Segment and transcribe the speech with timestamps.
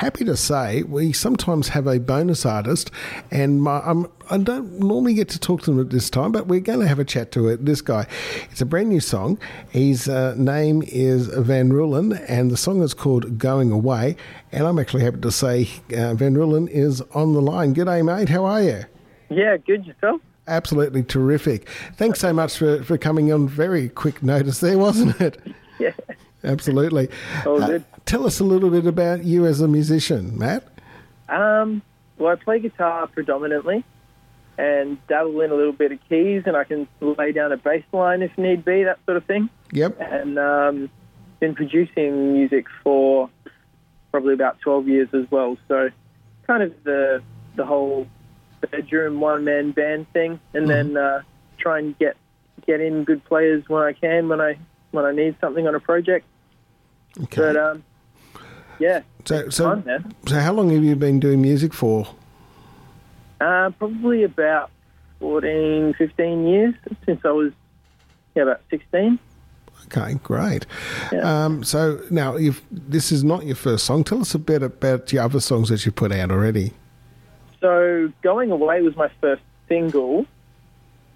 [0.00, 2.90] happy to say we sometimes have a bonus artist,
[3.30, 6.32] and my, I'm, I do not normally get to talk to them at this time,
[6.32, 7.66] but we're going to have a chat to it.
[7.66, 8.06] This guy,
[8.50, 9.38] it's a brand new song.
[9.68, 14.16] His uh, name is Van Rulen, and the song is called "Going Away."
[14.52, 17.74] And I'm actually happy to say uh, Van Rulen is on the line.
[17.74, 18.30] G'day, mate.
[18.30, 18.84] How are you?
[19.28, 20.22] Yeah, good yourself.
[20.48, 21.68] Absolutely terrific.
[21.96, 25.38] Thanks so much for, for coming on very quick notice there, wasn't it?
[26.42, 27.08] Absolutely.
[27.44, 27.62] Good.
[27.62, 30.64] Uh, tell us a little bit about you as a musician, Matt.
[31.28, 31.82] Um,
[32.18, 33.84] well, I play guitar predominantly
[34.58, 37.84] and dabble in a little bit of keys, and I can lay down a bass
[37.92, 39.48] line if need be, that sort of thing.
[39.72, 39.96] Yep.
[40.00, 40.90] And um,
[41.40, 43.30] been producing music for
[44.10, 45.56] probably about 12 years as well.
[45.68, 45.90] So,
[46.46, 47.22] kind of the
[47.56, 48.06] the whole
[48.70, 50.94] bedroom one man band thing, and mm-hmm.
[50.94, 51.22] then uh,
[51.58, 52.16] try and get
[52.66, 54.58] get in good players when I can when I
[54.90, 56.26] when I need something on a project.
[57.24, 57.40] Okay.
[57.40, 57.84] But um,
[58.78, 59.02] yeah.
[59.24, 62.06] So so fun, so how long have you been doing music for?
[63.40, 64.70] Uh, probably about
[65.20, 66.74] 14, 15 years
[67.06, 67.52] since I was
[68.34, 69.18] yeah about sixteen.
[69.86, 70.66] Okay, great.
[71.12, 71.44] Yeah.
[71.44, 75.12] Um, so now, if this is not your first song, tell us a bit about
[75.12, 76.72] your other songs that you put out already.
[77.60, 80.26] So, "Going Away" was my first single,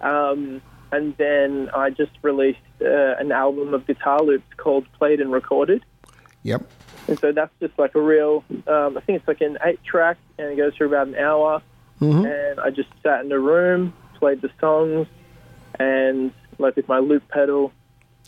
[0.00, 5.32] um, and then I just released uh, an album of guitar loops called "Played and
[5.32, 5.84] Recorded."
[6.42, 6.68] Yep.
[7.08, 10.16] And so that's just like a real, um, I think it's like an eight track
[10.38, 11.62] and it goes for about an hour.
[12.00, 12.24] Mm-hmm.
[12.24, 15.06] And I just sat in a room, played the songs,
[15.78, 17.72] and like with my loop pedal,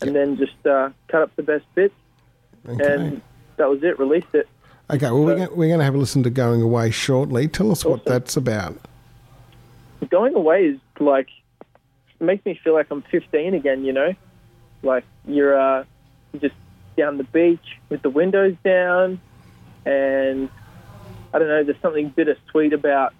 [0.01, 0.13] and yep.
[0.13, 1.93] then just uh, cut up the best bits.
[2.67, 2.93] Okay.
[2.93, 3.21] And
[3.57, 4.47] that was it, released it.
[4.89, 7.47] Okay, well, so, we're going to have a listen to Going Away shortly.
[7.47, 7.91] Tell us awesome.
[7.91, 8.77] what that's about.
[10.09, 11.29] Going Away is like,
[12.19, 14.13] makes me feel like I'm 15 again, you know?
[14.81, 15.85] Like, you're uh,
[16.39, 16.55] just
[16.97, 19.19] down the beach with the windows down,
[19.85, 20.49] and
[21.33, 21.63] I don't know.
[21.63, 23.13] There's something bittersweet about,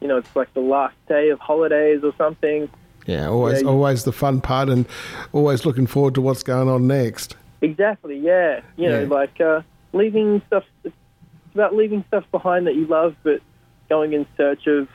[0.00, 2.68] you know, it's like the last day of holidays or something.
[3.06, 4.86] Yeah, always, you know, always the fun part, and
[5.32, 7.36] always looking forward to what's going on next.
[7.60, 8.18] Exactly.
[8.18, 8.60] Yeah.
[8.76, 10.64] You know, like uh, leaving stuff.
[10.84, 10.94] It's
[11.54, 13.40] about leaving stuff behind that you love, but
[13.88, 14.88] going in search of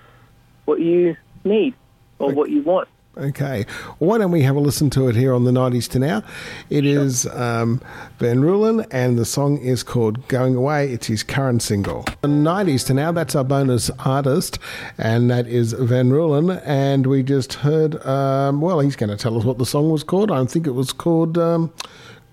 [0.65, 1.73] what you need
[2.19, 2.87] or what you want.
[3.17, 3.65] Okay.
[3.97, 6.23] Why don't we have a listen to it here on the 90s to now?
[6.69, 7.03] It sure.
[7.03, 7.81] is um,
[8.19, 10.91] Van Rulen, and the song is called Going Away.
[10.91, 12.03] It's his current single.
[12.21, 14.59] The 90s to now, that's our bonus artist,
[14.97, 16.61] and that is Van Rulen.
[16.63, 20.03] And we just heard, um, well, he's going to tell us what the song was
[20.03, 20.31] called.
[20.31, 21.37] I think it was called.
[21.37, 21.73] Um,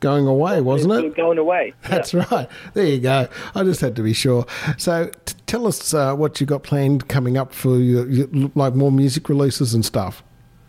[0.01, 1.17] going away, wasn't it?
[1.17, 1.73] Going away.
[1.89, 2.27] That's yeah.
[2.31, 2.49] right.
[2.75, 3.27] There you go.
[3.55, 4.45] I just had to be sure.
[4.77, 8.75] So, t- tell us uh, what you got planned coming up for your, your, like
[8.75, 10.23] more music releases and stuff.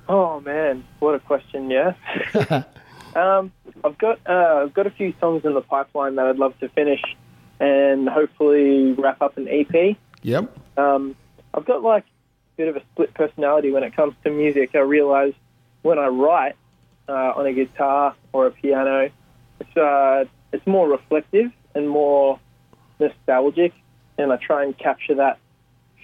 [0.08, 1.72] Oh man, what a question!
[1.72, 1.94] Yeah,
[3.16, 3.52] um,
[3.84, 6.70] I've got uh, I've got a few songs in the pipeline that I'd love to
[6.70, 7.02] finish,
[7.60, 9.98] and hopefully wrap up an EP.
[10.22, 10.58] Yep.
[10.78, 11.16] Um,
[11.54, 14.72] I've got like a bit of a split personality when it comes to music.
[14.76, 15.34] I realize
[15.82, 16.56] when I write
[17.08, 19.10] uh, on a guitar or a piano,
[19.60, 22.40] it's uh, it's more reflective and more
[23.00, 23.74] nostalgic,
[24.18, 25.40] and I try and capture that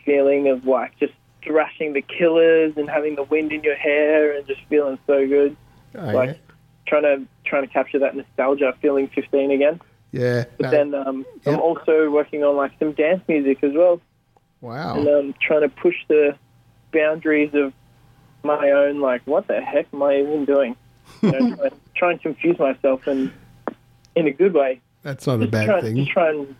[0.05, 1.13] feeling of like just
[1.43, 5.55] thrashing the killers and having the wind in your hair and just feeling so good.
[5.95, 6.35] Oh, like yeah.
[6.87, 9.81] trying to trying to capture that nostalgia, feeling 15 again.
[10.11, 10.45] Yeah.
[10.57, 10.71] But no.
[10.71, 14.01] then um, I'm also working on like some dance music as well.
[14.61, 14.95] Wow.
[14.95, 16.35] And I'm um, trying to push the
[16.93, 17.73] boundaries of
[18.43, 20.75] my own like what the heck am I even doing?
[21.21, 23.31] You know, try, try and confuse myself and
[24.15, 24.81] in a good way.
[25.03, 25.95] That's not just a bad try, thing.
[25.97, 26.55] Just try and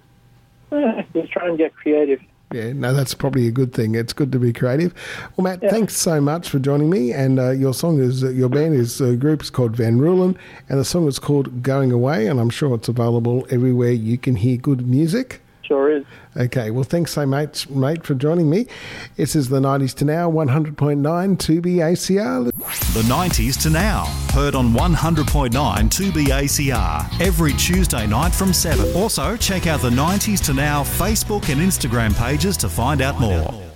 [0.72, 2.22] eh, just try and get creative.
[2.52, 3.96] Yeah, no, that's probably a good thing.
[3.96, 4.94] It's good to be creative.
[5.36, 5.70] Well, Matt, yeah.
[5.70, 7.14] thanks so much for joining me.
[7.14, 10.38] And uh, your song is, uh, your band is, uh, group is called Van Rulen,
[10.68, 14.36] and the song is called Going Away, and I'm sure it's available everywhere you can
[14.36, 15.42] hear good music.
[15.72, 16.04] Sure is.
[16.36, 18.68] Okay, well, thanks so much, mate, for joining me.
[19.16, 22.52] This is the 90s to now, 100.9 2BACR.
[22.94, 24.04] The 90s to now,
[24.34, 28.94] heard on 100.9 2BACR every Tuesday night from 7.
[28.98, 33.71] Also, check out the 90s to now Facebook and Instagram pages to find out more.